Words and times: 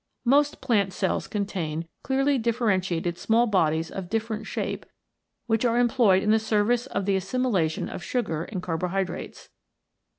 Most 0.25 0.61
plant 0.61 0.93
cells 0.93 1.27
contain 1.27 1.87
clearly 2.01 2.39
differentiated 2.39 3.19
small 3.19 3.45
bodies 3.45 3.91
of 3.91 4.09
different 4.09 4.47
shape 4.47 4.87
which 5.45 5.63
are 5.63 5.77
employed 5.77 6.23
in 6.23 6.31
the 6.31 6.39
service 6.39 6.87
of 6.87 7.05
the 7.05 7.15
assimilation 7.15 7.87
of 7.87 8.03
sugar 8.03 8.45
and 8.45 8.63
carbohydrates. 8.63 9.49